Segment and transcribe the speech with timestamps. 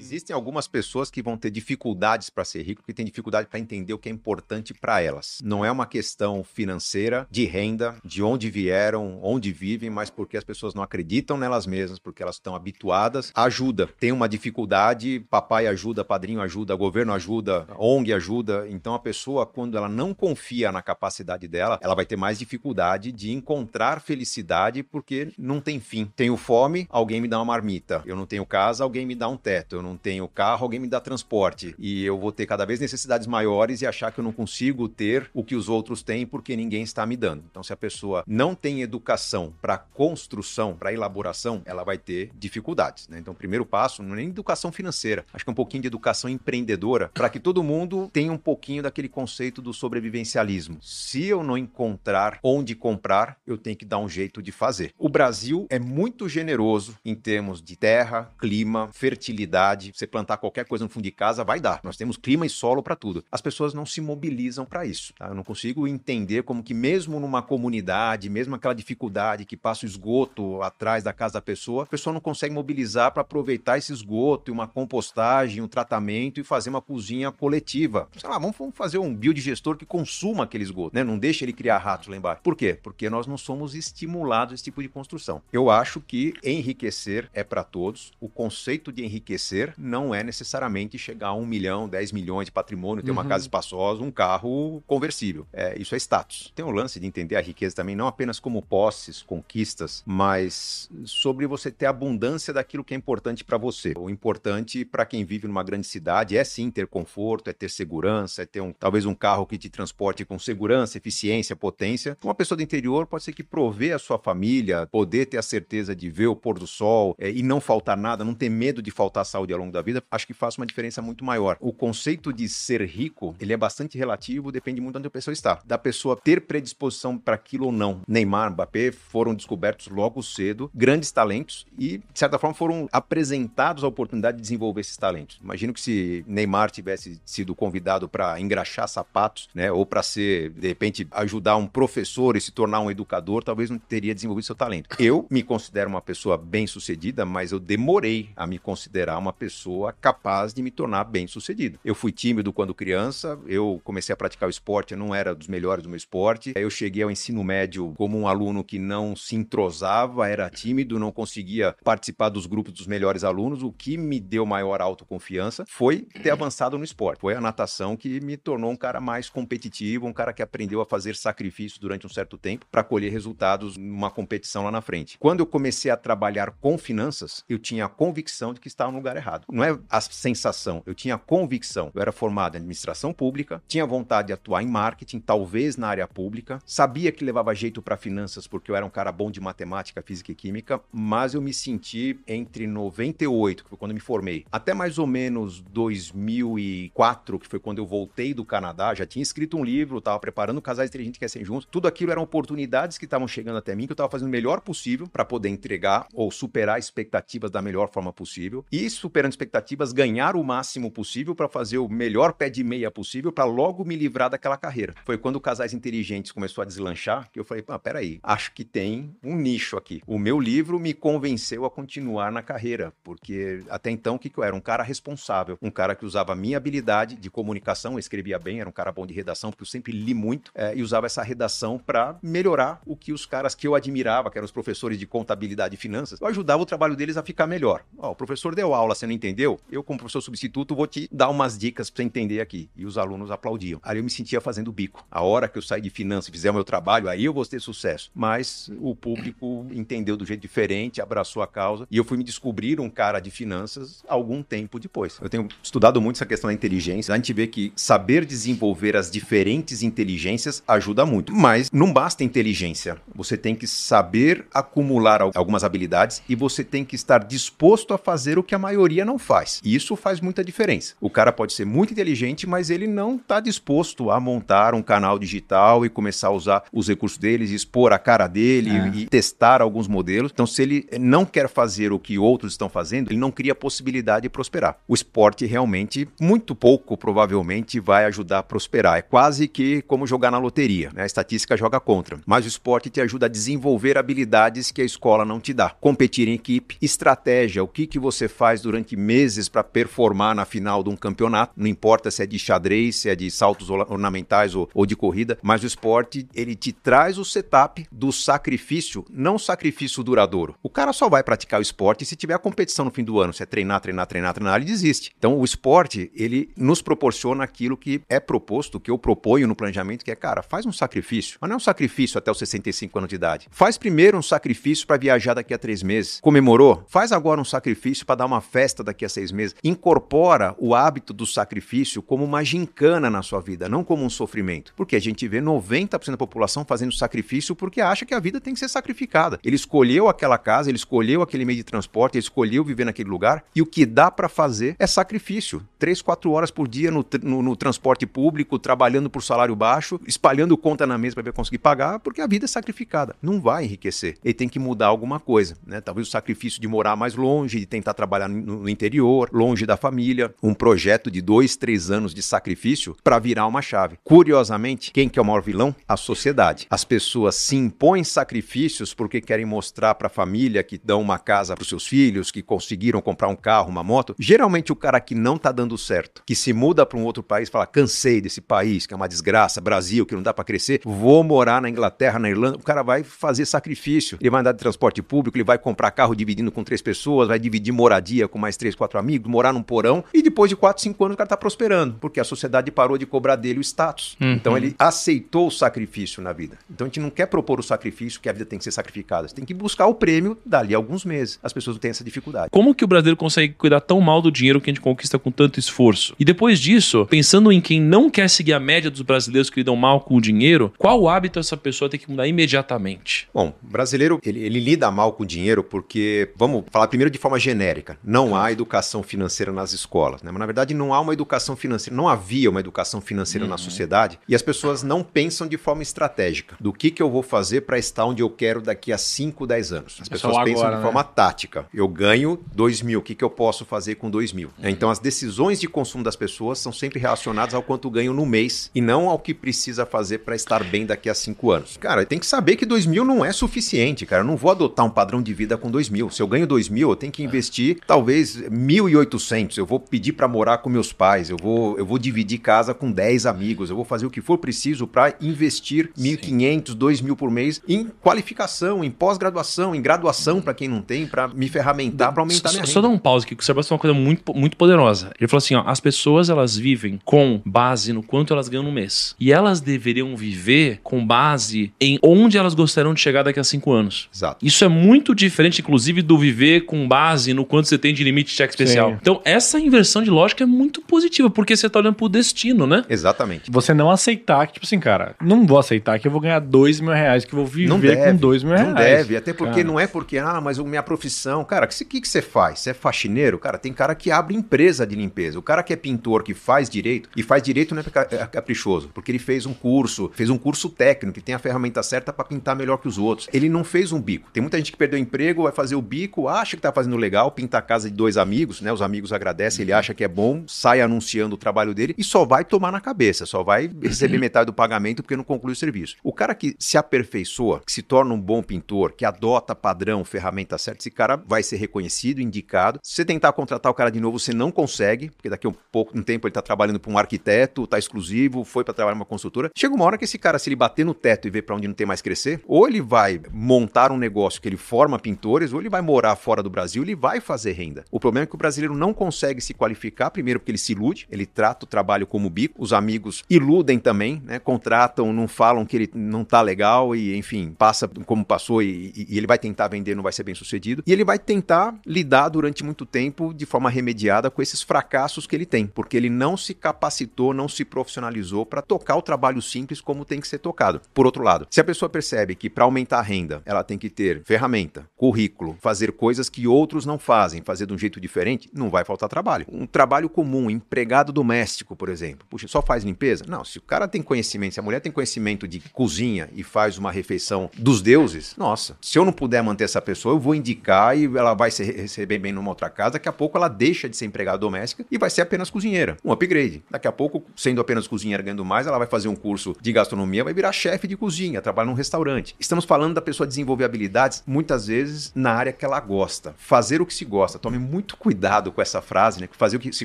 [0.00, 3.92] Existem algumas pessoas que vão ter dificuldades para ser rico, que têm dificuldade para entender
[3.92, 5.38] o que é importante para elas.
[5.44, 10.42] Não é uma questão financeira, de renda, de onde vieram, onde vivem, mas porque as
[10.42, 13.30] pessoas não acreditam nelas mesmas, porque elas estão habituadas.
[13.34, 13.88] Ajuda.
[14.00, 18.66] Tem uma dificuldade, papai ajuda, padrinho ajuda, governo ajuda, ONG ajuda.
[18.70, 23.12] Então a pessoa, quando ela não confia na capacidade dela, ela vai ter mais dificuldade
[23.12, 26.10] de encontrar felicidade porque não tem fim.
[26.16, 28.02] Tenho fome, alguém me dá uma marmita.
[28.06, 29.76] Eu não tenho casa, alguém me dá um teto.
[29.76, 31.74] Eu não tenho carro, alguém me dá transporte.
[31.78, 35.30] E eu vou ter cada vez necessidades maiores e achar que eu não consigo ter
[35.34, 37.44] o que os outros têm porque ninguém está me dando.
[37.50, 43.08] Então, se a pessoa não tem educação para construção, para elaboração, ela vai ter dificuldades.
[43.08, 43.18] Né?
[43.18, 45.88] Então, o primeiro passo não é nem educação financeira, acho que é um pouquinho de
[45.88, 50.78] educação empreendedora para que todo mundo tenha um pouquinho daquele conceito do sobrevivencialismo.
[50.82, 54.92] Se eu não encontrar onde comprar, eu tenho que dar um jeito de fazer.
[54.98, 60.84] O Brasil é muito generoso em termos de terra, clima, fertilidade você plantar qualquer coisa
[60.84, 61.80] no fundo de casa, vai dar.
[61.82, 63.24] Nós temos clima e solo para tudo.
[63.30, 65.12] As pessoas não se mobilizam para isso.
[65.14, 65.28] Tá?
[65.28, 69.88] Eu não consigo entender como que mesmo numa comunidade, mesmo aquela dificuldade que passa o
[69.88, 74.50] esgoto atrás da casa da pessoa, a pessoa não consegue mobilizar para aproveitar esse esgoto
[74.50, 78.08] e uma compostagem, um tratamento e fazer uma cozinha coletiva.
[78.16, 81.04] Sei lá, vamos fazer um biodigestor que consuma aquele esgoto, né?
[81.04, 82.42] Não deixe ele criar ratos lá embaixo.
[82.42, 82.78] Por quê?
[82.80, 85.42] Porque nós não somos estimulados a esse tipo de construção.
[85.52, 88.12] Eu acho que enriquecer é para todos.
[88.20, 93.02] O conceito de enriquecer não é necessariamente chegar a um milhão, dez milhões de patrimônio,
[93.02, 93.16] ter uhum.
[93.16, 95.46] uma casa espaçosa, um carro conversível.
[95.52, 96.52] É, isso é status.
[96.54, 101.46] Tem o lance de entender a riqueza também, não apenas como posses, conquistas, mas sobre
[101.46, 103.92] você ter abundância daquilo que é importante para você.
[103.96, 108.42] O importante para quem vive numa grande cidade é sim ter conforto, é ter segurança,
[108.42, 112.16] é ter um, talvez um carro que te transporte com segurança, eficiência, potência.
[112.22, 115.94] Uma pessoa do interior pode ser que provê a sua família, poder ter a certeza
[115.94, 118.90] de ver o pôr do sol é, e não faltar nada, não ter medo de
[118.90, 121.56] faltar saúde longo da vida, acho que faz uma diferença muito maior.
[121.60, 125.32] O conceito de ser rico, ele é bastante relativo, depende muito de onde a pessoa
[125.32, 125.60] está.
[125.64, 128.00] Da pessoa ter predisposição para aquilo ou não.
[128.06, 133.88] Neymar, Mbappé foram descobertos logo cedo, grandes talentos e, de certa forma, foram apresentados a
[133.88, 135.38] oportunidade de desenvolver esses talentos.
[135.42, 140.68] Imagino que se Neymar tivesse sido convidado para engraxar sapatos, né, ou para ser, de
[140.68, 144.96] repente, ajudar um professor e se tornar um educador, talvez não teria desenvolvido seu talento.
[144.98, 150.52] Eu me considero uma pessoa bem-sucedida, mas eu demorei a me considerar uma pessoa capaz
[150.52, 151.80] de me tornar bem sucedido.
[151.82, 155.48] Eu fui tímido quando criança, eu comecei a praticar o esporte, eu não era dos
[155.48, 156.52] melhores do meu esporte.
[156.54, 161.10] Eu cheguei ao ensino médio como um aluno que não se entrosava, era tímido, não
[161.10, 163.62] conseguia participar dos grupos dos melhores alunos.
[163.62, 167.20] O que me deu maior autoconfiança foi ter avançado no esporte.
[167.20, 170.86] Foi a natação que me tornou um cara mais competitivo, um cara que aprendeu a
[170.86, 175.16] fazer sacrifícios durante um certo tempo para colher resultados numa competição lá na frente.
[175.18, 178.98] Quando eu comecei a trabalhar com finanças, eu tinha a convicção de que estava no
[178.98, 179.44] lugar errado errado.
[179.50, 181.90] Não é a sensação, eu tinha convicção.
[181.94, 186.06] Eu era formado em administração pública, tinha vontade de atuar em marketing, talvez na área
[186.06, 190.02] pública, sabia que levava jeito para finanças porque eu era um cara bom de matemática,
[190.02, 194.44] física e química, mas eu me senti entre 98, que foi quando eu me formei,
[194.50, 199.56] até mais ou menos 2004, que foi quando eu voltei do Canadá, já tinha escrito
[199.56, 201.68] um livro, estava preparando Casais Inteligentes que Querem Juntos.
[201.70, 204.60] Tudo aquilo eram oportunidades que estavam chegando até mim, que eu estava fazendo o melhor
[204.60, 208.64] possível para poder entregar ou superar expectativas da melhor forma possível.
[208.70, 212.90] E superar superando expectativas, ganhar o máximo possível para fazer o melhor pé de meia
[212.90, 214.94] possível para logo me livrar daquela carreira.
[215.04, 218.64] Foi quando o Casais Inteligentes começou a deslanchar que eu falei, ah, peraí, acho que
[218.64, 220.00] tem um nicho aqui.
[220.06, 224.38] O meu livro me convenceu a continuar na carreira, porque até então o que, que
[224.38, 224.56] eu era?
[224.56, 228.68] Um cara responsável, um cara que usava a minha habilidade de comunicação, escrevia bem, era
[228.68, 231.78] um cara bom de redação, porque eu sempre li muito, é, e usava essa redação
[231.78, 235.74] para melhorar o que os caras que eu admirava, que eram os professores de contabilidade
[235.74, 237.84] e finanças, eu ajudava o trabalho deles a ficar melhor.
[237.98, 239.60] Ó, o professor deu aula, você não entendeu?
[239.70, 242.70] Eu, como professor substituto, vou te dar umas dicas para você entender aqui.
[242.76, 243.80] E os alunos aplaudiam.
[243.82, 245.04] Aí eu me sentia fazendo bico.
[245.10, 247.44] A hora que eu sair de finanças e fizer o meu trabalho, aí eu vou
[247.44, 248.10] ter sucesso.
[248.14, 251.86] Mas o público entendeu do jeito diferente, abraçou a causa.
[251.90, 255.18] E eu fui me descobrir um cara de finanças algum tempo depois.
[255.20, 257.12] Eu tenho estudado muito essa questão da inteligência.
[257.12, 261.34] A gente vê que saber desenvolver as diferentes inteligências ajuda muito.
[261.34, 262.96] Mas não basta inteligência.
[263.14, 268.38] Você tem que saber acumular algumas habilidades e você tem que estar disposto a fazer
[268.38, 269.60] o que a maioria maioria não faz.
[269.64, 270.94] E isso faz muita diferença.
[271.00, 275.18] O cara pode ser muito inteligente, mas ele não está disposto a montar um canal
[275.18, 278.88] digital e começar a usar os recursos deles, expor a cara dele é.
[278.94, 280.30] e, testar alguns modelos.
[280.32, 284.22] Então, se ele não quer fazer o que outros estão fazendo, ele não cria possibilidade
[284.22, 284.76] de prosperar.
[284.86, 288.98] O esporte realmente, muito pouco provavelmente, vai ajudar a prosperar.
[288.98, 290.90] É quase que como jogar na loteria.
[290.94, 291.02] Né?
[291.02, 292.20] A estatística joga contra.
[292.26, 295.70] Mas o esporte te ajuda a desenvolver habilidades que a escola não te dá.
[295.70, 300.82] Competir em equipe, estratégia, o que, que você faz durante meses para performar na final
[300.82, 301.52] de um campeonato.
[301.56, 305.38] Não importa se é de xadrez, se é de saltos ornamentais ou, ou de corrida,
[305.42, 310.54] mas o esporte ele te traz o setup do sacrifício, não sacrifício duradouro.
[310.62, 313.32] O cara só vai praticar o esporte se tiver a competição no fim do ano.
[313.32, 315.12] Se é treinar, treinar, treinar, treinar, ele desiste.
[315.18, 320.04] Então o esporte ele nos proporciona aquilo que é proposto, que eu proponho no planejamento,
[320.04, 321.38] que é, cara, faz um sacrifício.
[321.40, 323.48] Mas não é um sacrifício até os 65 anos de idade.
[323.50, 326.20] Faz primeiro um sacrifício para viajar daqui a três meses.
[326.20, 326.84] Comemorou?
[326.88, 329.54] Faz agora um sacrifício para dar uma festa daqui a seis meses.
[329.62, 334.72] Incorpora o hábito do sacrifício como uma gincana na sua vida, não como um sofrimento.
[334.76, 338.54] Porque a gente vê 90% da população fazendo sacrifício porque acha que a vida tem
[338.54, 339.38] que ser sacrificada.
[339.44, 343.44] Ele escolheu aquela casa, ele escolheu aquele meio de transporte, ele escolheu viver naquele lugar
[343.54, 345.62] e o que dá para fazer é sacrifício.
[345.78, 350.56] Três, quatro horas por dia no, no, no transporte público, trabalhando por salário baixo, espalhando
[350.56, 353.16] conta na mesa para conseguir pagar, porque a vida é sacrificada.
[353.20, 354.16] Não vai enriquecer.
[354.24, 355.56] Ele tem que mudar alguma coisa.
[355.66, 355.80] Né?
[355.80, 360.34] Talvez o sacrifício de morar mais longe, de tentar trabalhar no interior, longe da família.
[360.42, 363.98] Um projeto de dois, três anos de sacrifício para virar uma chave.
[364.04, 365.74] Curiosamente, quem que é o maior vilão?
[365.88, 366.66] A sociedade.
[366.70, 371.54] As pessoas se impõem sacrifícios porque querem mostrar para a família que dão uma casa
[371.54, 374.14] para os seus filhos, que conseguiram comprar um carro, uma moto.
[374.18, 377.48] Geralmente o cara que não tá dando certo, que se muda para um outro país,
[377.48, 381.22] fala: "Cansei desse país, que é uma desgraça, Brasil, que não dá para crescer, vou
[381.22, 382.56] morar na Inglaterra, na Irlanda".
[382.56, 384.18] O cara vai fazer sacrifício.
[384.20, 387.38] Ele vai andar de transporte público, ele vai comprar carro dividindo com três pessoas, vai
[387.38, 391.04] dividir moradia com mais três, quatro amigos, morar num porão e depois de quatro, cinco
[391.04, 394.16] anos o cara tá prosperando, porque a sociedade parou de cobrar dele o status.
[394.20, 394.32] Uhum.
[394.32, 396.58] Então ele aceitou o sacrifício na vida.
[396.70, 399.28] Então a gente não quer propor o sacrifício que a vida tem que ser sacrificada.
[399.28, 401.38] Você tem que buscar o prêmio dali a alguns meses.
[401.42, 402.50] As pessoas não têm essa dificuldade.
[402.50, 405.30] Como que o brasileiro consegue cuidar tão mal do dinheiro que a gente conquista com
[405.30, 406.14] tanto esforço?
[406.18, 409.76] E depois disso, pensando em quem não quer seguir a média dos brasileiros que lidam
[409.76, 413.28] mal com o dinheiro, qual hábito essa pessoa tem que mudar imediatamente?
[413.32, 417.18] Bom, o brasileiro, ele, ele lida mal com o dinheiro porque, vamos falar primeiro de
[417.18, 420.22] forma genérica, não há educação financeira nas escolas.
[420.22, 420.30] Né?
[420.30, 423.50] Mas, na verdade, não há uma educação financeira, não havia uma educação financeira uhum.
[423.50, 427.22] na sociedade e as pessoas não pensam de forma estratégica do que, que eu vou
[427.22, 429.98] fazer para estar onde eu quero daqui a 5, 10 anos.
[430.00, 430.82] As pessoas agora, pensam de né?
[430.82, 431.66] forma tática.
[431.72, 434.50] Eu ganho 2 mil, o que, que eu posso fazer com 2 mil?
[434.58, 434.68] Uhum.
[434.68, 438.70] Então, as decisões de consumo das pessoas são sempre relacionadas ao quanto ganho no mês
[438.74, 441.76] e não ao que precisa fazer para estar bem daqui a 5 anos.
[441.76, 444.22] Cara, tem que saber que 2 mil não é suficiente, cara.
[444.22, 446.10] Eu não vou adotar um padrão de vida com 2 mil.
[446.10, 449.58] Se eu ganho 2 mil, eu tenho que investir talvez 1.800.
[449.58, 452.90] Eu vou pedir para morar com meus pais, eu vou, eu vou dividir casa com
[452.90, 457.30] 10 amigos, eu vou fazer o que for preciso para investir 1.500, 2 mil por
[457.30, 462.22] mês em qualificação, em pós-graduação, em graduação para quem não tem, para me ferramentar, para
[462.22, 462.72] aumentar só, minha renda.
[462.72, 465.12] Só dar um pause aqui, que o Sebastião falou uma coisa muito, muito poderosa.
[465.18, 468.72] Ele falou assim, ó, as pessoas elas vivem com base no quanto elas ganham no
[468.72, 469.14] mês.
[469.18, 473.72] E elas deveriam viver com base em onde elas gostariam de chegar daqui a cinco
[473.72, 474.08] anos.
[474.14, 474.44] Exato.
[474.44, 478.19] Isso é muito diferente, inclusive, do viver com base no quanto você tem de limite
[478.22, 478.90] de cheque especial.
[478.90, 478.98] Sim.
[479.00, 482.84] Então, essa inversão de lógica é muito positiva, porque você tá olhando pro destino, né?
[482.88, 483.50] Exatamente.
[483.50, 486.80] Você não aceitar que, tipo assim, cara, não vou aceitar que eu vou ganhar dois
[486.80, 488.68] mil reais, que eu vou viver deve, com dois mil reais.
[488.68, 489.64] Não deve, até porque cara.
[489.64, 492.60] não é porque, ah, mas minha profissão, cara, o que, que, que você faz?
[492.60, 493.38] Você é faxineiro?
[493.38, 495.38] Cara, tem cara que abre empresa de limpeza.
[495.38, 498.90] O cara que é pintor, que faz direito, e faz direito não é, é caprichoso,
[498.94, 502.24] porque ele fez um curso, fez um curso técnico, que tem a ferramenta certa para
[502.24, 503.28] pintar melhor que os outros.
[503.32, 504.30] Ele não fez um bico.
[504.32, 507.30] Tem muita gente que perdeu emprego, vai fazer o bico, acha que tá fazendo legal,
[507.30, 508.72] pinta a casa de dois amigos, né?
[508.72, 512.24] Os amigos agradecem, ele acha que é bom, sai anunciando o trabalho dele e só
[512.24, 514.20] vai tomar na cabeça, só vai receber uhum.
[514.20, 515.96] metade do pagamento porque não conclui o serviço.
[516.02, 520.58] O cara que se aperfeiçoa, que se torna um bom pintor, que adota padrão, ferramenta
[520.58, 522.80] certa, esse cara vai ser reconhecido, indicado.
[522.82, 525.54] Se você tentar contratar o cara de novo, você não consegue, porque daqui a um
[525.70, 529.04] pouco, um tempo ele tá trabalhando para um arquiteto, tá exclusivo, foi para trabalhar numa
[529.04, 529.50] construtora.
[529.56, 531.68] Chega uma hora que esse cara, se ele bater no teto e ver para onde
[531.68, 535.60] não tem mais crescer, ou ele vai montar um negócio que ele forma pintores, ou
[535.60, 537.84] ele vai morar fora do Brasil, ele vai fazer renda.
[537.90, 541.06] O problema é que o brasileiro não consegue se qualificar, primeiro porque ele se ilude,
[541.10, 544.38] ele trata o trabalho como bico, os amigos iludem também, né?
[544.38, 549.06] Contratam, não falam que ele não tá legal e, enfim, passa como passou e, e,
[549.10, 550.82] e ele vai tentar vender, não vai ser bem sucedido.
[550.86, 555.34] E ele vai tentar lidar durante muito tempo de forma remediada com esses fracassos que
[555.34, 559.80] ele tem, porque ele não se capacitou, não se profissionalizou para tocar o trabalho simples
[559.80, 560.80] como tem que ser tocado.
[560.94, 563.90] Por outro lado, se a pessoa percebe que para aumentar a renda ela tem que
[563.90, 568.48] ter ferramenta, currículo, fazer coisas que outros não fazem, fazer de um jeito jeito diferente,
[568.54, 569.44] não vai faltar trabalho.
[569.50, 572.26] Um trabalho comum, empregado doméstico, por exemplo.
[572.30, 573.24] Puxa, só faz limpeza?
[573.26, 576.78] Não, se o cara tem conhecimento, se a mulher tem conhecimento de cozinha e faz
[576.78, 580.96] uma refeição dos deuses, nossa, se eu não puder manter essa pessoa, eu vou indicar
[580.96, 583.96] e ela vai se receber bem numa outra casa, daqui a pouco ela deixa de
[583.96, 585.96] ser empregada doméstica e vai ser apenas cozinheira.
[586.04, 586.62] Um upgrade.
[586.70, 590.22] Daqui a pouco, sendo apenas cozinheira ganhando mais, ela vai fazer um curso de gastronomia,
[590.22, 592.36] vai virar chefe de cozinha, trabalha num restaurante.
[592.38, 596.34] Estamos falando da pessoa desenvolver habilidades, muitas vezes, na área que ela gosta.
[596.36, 597.38] Fazer o que se gosta.
[597.38, 599.28] Tome muito cuidado com essa frase, né?
[599.32, 599.84] Fazer o que se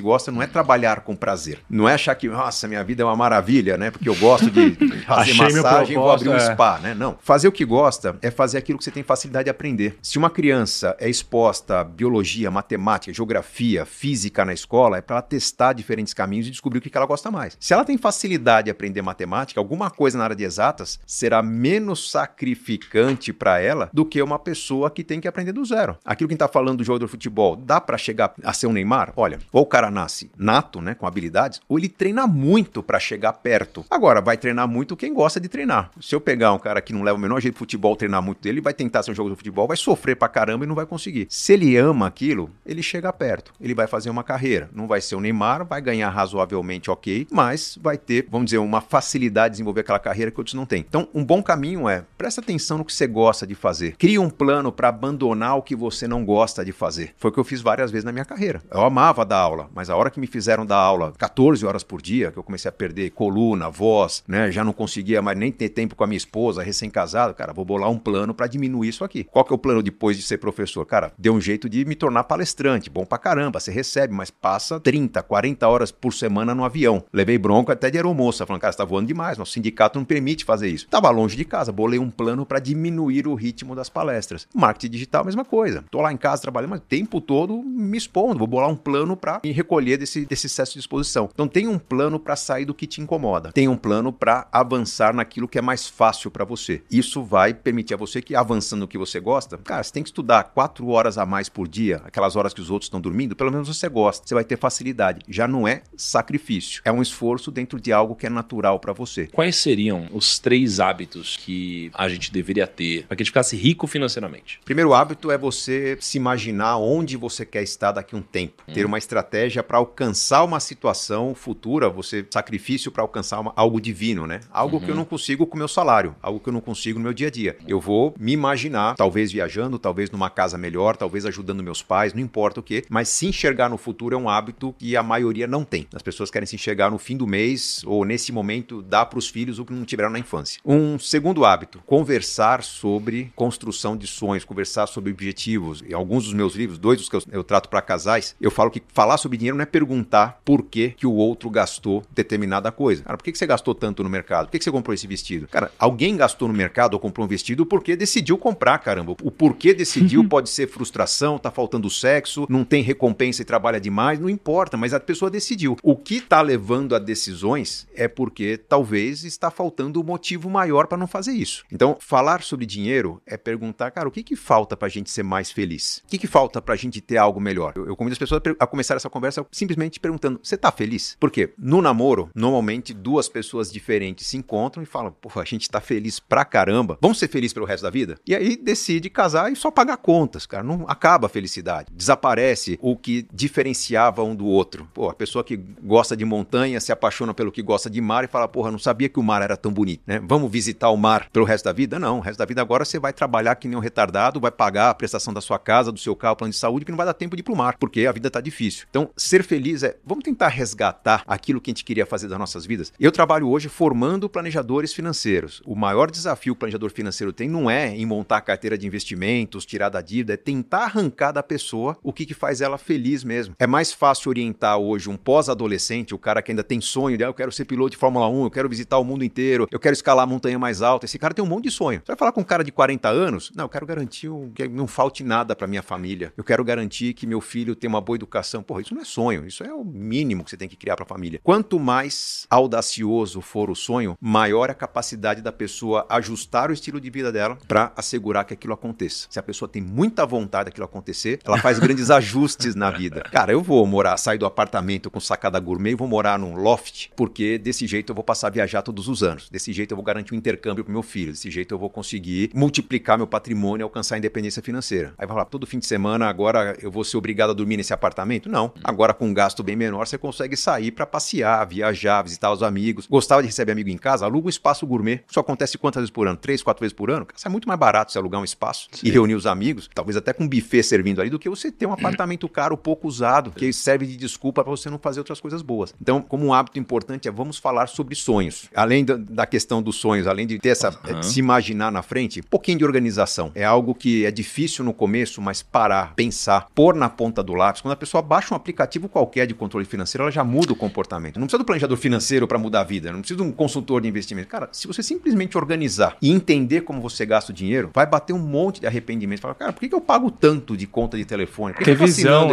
[0.00, 1.60] gosta não é trabalhar com prazer.
[1.68, 3.90] Não é achar que, nossa, minha vida é uma maravilha, né?
[3.90, 4.72] Porque eu gosto de
[5.06, 6.40] fazer massagem e vou abrir um é.
[6.40, 6.94] spa, né?
[6.94, 7.18] Não.
[7.20, 9.98] Fazer o que gosta é fazer aquilo que você tem facilidade de aprender.
[10.02, 15.22] Se uma criança é exposta a biologia, matemática, geografia, física na escola, é para ela
[15.22, 17.56] testar diferentes caminhos e descobrir o que ela gosta mais.
[17.60, 22.10] Se ela tem facilidade de aprender matemática, alguma coisa na área de exatas será menos
[22.10, 25.96] sacrificante para ela do que uma pessoa que tem que aprender do zero.
[26.04, 28.66] Aquilo que a gente está falando do jogo do futebol, dá para chegar a ser
[28.66, 29.12] um Neymar?
[29.16, 33.32] Olha, ou o cara nasce nato, né, com habilidades, ou ele treina muito para chegar
[33.34, 33.84] perto.
[33.88, 35.90] Agora, vai treinar muito quem gosta de treinar.
[36.00, 38.42] Se eu pegar um cara que não leva o menor jeito de futebol, treinar muito
[38.42, 40.74] dele, ele vai tentar ser um jogo do futebol, vai sofrer pra caramba e não
[40.74, 41.26] vai conseguir.
[41.30, 43.52] Se ele ama aquilo, ele chega perto.
[43.60, 44.70] Ele vai fazer uma carreira.
[44.72, 48.80] Não vai ser o Neymar, vai ganhar razoavelmente ok, mas vai ter, vamos dizer, uma
[48.80, 50.84] facilidade de desenvolver aquela carreira que outros não têm.
[50.88, 53.96] Então, um bom caminho é presta atenção no que você gosta de fazer.
[53.96, 57.14] Crie um plano para abandonar o que você não gosta de fazer.
[57.18, 58.62] Foi o que eu fiz várias vezes na minha carreira.
[58.70, 62.00] Eu amava dar aula, mas a hora que me fizeram dar aula 14 horas por
[62.00, 65.70] dia, que eu comecei a perder coluna, voz, né, já não conseguia mais nem ter
[65.70, 69.24] tempo com a minha esposa, recém-casado, cara, vou bolar um plano para diminuir isso aqui.
[69.24, 70.86] Qual que é o plano depois de ser professor?
[70.86, 74.78] Cara, deu um jeito de me tornar palestrante, bom pra caramba, você recebe, mas passa
[74.78, 77.02] 30, 40 horas por semana no avião.
[77.12, 80.44] Levei bronca até de aeromoça, falando, cara, você tá voando demais, nosso sindicato não permite
[80.44, 80.86] fazer isso.
[80.86, 84.46] Tava longe de casa, bolei um plano para diminuir o ritmo das palestras.
[84.54, 85.84] Marketing digital, mesma coisa.
[85.90, 89.16] Tô lá em casa trabalhando, mas o tempo todo me expondo, vou bolar um plano
[89.16, 91.28] para me recolher desse, desse excesso de exposição.
[91.32, 93.52] Então tem um plano para sair do que te incomoda.
[93.52, 96.82] Tem um plano para avançar naquilo que é mais fácil para você.
[96.90, 100.08] Isso vai permitir a você que avançando no que você gosta, cara, você tem que
[100.08, 103.50] estudar quatro horas a mais por dia, aquelas horas que os outros estão dormindo, pelo
[103.50, 104.26] menos você gosta.
[104.26, 105.22] Você vai ter facilidade.
[105.28, 106.82] Já não é sacrifício.
[106.84, 109.26] É um esforço dentro de algo que é natural para você.
[109.28, 113.56] Quais seriam os três hábitos que a gente deveria ter para que a gente ficasse
[113.56, 114.60] rico financeiramente?
[114.64, 118.62] Primeiro hábito é você se imaginar onde você quer estar daqui a um tempo.
[118.68, 118.72] Hum.
[118.72, 124.26] Ter uma estratégia para alcançar uma situação futura, você sacrifício para alcançar uma, algo divino,
[124.26, 124.40] né?
[124.50, 124.80] Algo uhum.
[124.82, 125.00] que eu uhum.
[125.00, 127.30] não consigo com o meu salário, algo que eu não consigo no meu dia a
[127.30, 127.56] dia.
[127.66, 132.20] Eu vou me imaginar, talvez viajando, talvez numa casa melhor, talvez ajudando meus pais, não
[132.20, 135.64] importa o que, mas se enxergar no futuro é um hábito que a maioria não
[135.64, 135.86] tem.
[135.94, 139.28] As pessoas querem se enxergar no fim do mês ou nesse momento dar para os
[139.28, 140.60] filhos o que não tiveram na infância.
[140.64, 145.82] Um segundo hábito, conversar sobre construção de sonhos, conversar sobre objetivos.
[145.82, 148.70] Em alguns dos meus livros, dois dos que eu, eu trato para casais, eu falo
[148.70, 153.02] que falar sobre dinheiro não é perguntar por que, que o outro gastou determinada coisa.
[153.02, 154.46] Cara, por que, que você gastou tanto no mercado?
[154.46, 155.48] Por que, que você comprou esse vestido?
[155.48, 159.12] Cara, alguém gastou no mercado ou comprou um vestido porque decidiu comprar, caramba.
[159.22, 160.28] O porquê decidiu uhum.
[160.28, 164.94] pode ser frustração, tá faltando sexo, não tem recompensa e trabalha demais, não importa, mas
[164.94, 165.76] a pessoa decidiu.
[165.82, 170.98] O que tá levando a decisões é porque talvez está faltando um motivo maior para
[170.98, 171.64] não fazer isso.
[171.70, 175.50] Então, falar sobre dinheiro é perguntar, cara, o que que falta pra gente ser mais
[175.50, 176.02] feliz?
[176.04, 177.74] O que que falta pra gente ter algo melhor?
[177.76, 181.16] Eu, eu convido as pessoas a começar essa conversa simplesmente perguntando, você tá feliz?
[181.20, 185.80] Porque no namoro, normalmente duas pessoas diferentes se encontram e falam, pô, a gente tá
[185.80, 188.16] feliz pra caramba, vamos ser felizes pelo resto da vida?
[188.26, 191.88] E aí decide casar e só pagar contas, cara, não acaba a felicidade.
[191.92, 194.88] Desaparece o que diferenciava um do outro.
[194.94, 198.28] Pô, a pessoa que gosta de montanha se apaixona pelo que gosta de mar e
[198.28, 200.20] fala, porra, não sabia que o mar era tão bonito, né?
[200.24, 201.98] Vamos visitar o mar pelo resto da vida?
[201.98, 204.90] Não, o resto da vida agora você vai trabalhar que nem um retardado, vai pagar
[204.90, 207.14] a prestação da sua casa, do seu carro, plano de saúde, que não vai dar
[207.16, 208.86] tempo de ir pro mar, porque a vida tá difícil.
[208.88, 212.64] Então, ser feliz é, vamos tentar resgatar aquilo que a gente queria fazer das nossas
[212.64, 212.92] vidas.
[212.98, 215.62] Eu trabalho hoje formando planejadores financeiros.
[215.64, 218.86] O maior desafio que o planejador financeiro tem não é em montar a carteira de
[218.86, 223.24] investimentos, tirar da dívida, é tentar arrancar da pessoa o que, que faz ela feliz
[223.24, 223.54] mesmo.
[223.58, 227.26] É mais fácil orientar hoje um pós-adolescente, o cara que ainda tem sonho de, ah,
[227.26, 229.92] eu quero ser piloto de Fórmula 1, eu quero visitar o mundo inteiro, eu quero
[229.92, 231.04] escalar a montanha mais alta.
[231.04, 231.98] Esse cara tem um monte de sonho.
[231.98, 233.50] Você vai falar com um cara de 40 anos?
[233.56, 236.32] Não, eu quero garantir que não falte nada para minha família.
[236.36, 238.62] Eu quero garantir que meu filho tenha uma boa educação.
[238.62, 241.04] Porra, isso não é sonho, isso é o mínimo que você tem que criar para
[241.04, 241.40] a família.
[241.42, 247.10] Quanto mais audacioso for o sonho, maior a capacidade da pessoa ajustar o estilo de
[247.10, 249.26] vida dela para assegurar que aquilo aconteça.
[249.30, 253.22] Se a pessoa tem muita vontade daquilo acontecer, ela faz grandes ajustes na vida.
[253.30, 257.10] Cara, eu vou morar, sair do apartamento com sacada gourmet e vou morar num loft,
[257.16, 259.48] porque desse jeito eu vou passar a viajar todos os anos.
[259.50, 261.32] Desse jeito eu vou garantir um intercâmbio pro meu filho.
[261.32, 265.14] Desse jeito eu vou conseguir multiplicar meu patrimônio e alcançar a independência financeira.
[265.18, 267.92] Aí vai falar, todo fim de semana agora eu vou ser obrigado a dormir nesse
[267.92, 268.48] apartamento?
[268.48, 268.72] Não.
[268.82, 273.06] Agora, com um gasto bem menor, você consegue sair para passear, viajar, visitar os amigos.
[273.06, 274.24] Gostava de receber amigo em casa?
[274.24, 275.22] Aluga um espaço gourmet.
[275.28, 276.36] Isso acontece quantas vezes por ano?
[276.36, 277.26] Três, quatro vezes por ano?
[277.36, 279.06] Sai muito mais barato você alugar um espaço Sim.
[279.06, 281.86] e reunir os amigos, talvez até com um buffet servindo ali, do que você ter
[281.86, 285.62] um apartamento caro, pouco usado, que serve de desculpa para você não fazer outras coisas
[285.62, 285.94] boas.
[286.00, 288.68] Então, como um hábito importante é vamos falar sobre sonhos.
[288.74, 291.20] Além da, da questão dos sonhos, além de ter essa, uhum.
[291.20, 293.52] de se imaginar na frente, um pouquinho de organização.
[293.54, 297.80] É algo que é difícil no começo, mas parar, pensar, pôr na ponta do lápis.
[297.80, 301.40] Quando a pessoa baixa um aplicativo qualquer de controle financeiro, ela já muda o comportamento.
[301.40, 304.08] Não precisa do planejador financeiro para mudar a vida, não precisa de um consultor de
[304.08, 304.46] investimento.
[304.46, 308.38] Cara, se você simplesmente organizar e entender como você gasta o dinheiro, vai bater um
[308.38, 309.40] monte de arrependimento.
[309.40, 311.72] Fala, cara, por que, eu pago tanto de conta de telefone?
[311.72, 312.04] Por que, eu tô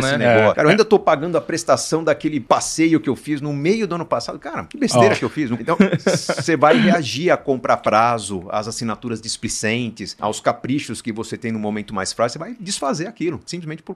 [0.01, 0.17] né?
[0.17, 0.51] negócio?
[0.51, 0.55] É.
[0.55, 3.95] Cara, eu ainda tô pagando a prestação daquele passeio que eu fiz no meio do
[3.95, 4.39] ano passado.
[4.39, 5.17] Cara, que besteira oh.
[5.17, 5.51] que eu fiz.
[5.51, 11.51] Então, você vai reagir a comprar prazo, às assinaturas displicentes, aos caprichos que você tem
[11.51, 13.95] no momento mais frágil, você vai desfazer aquilo, simplesmente por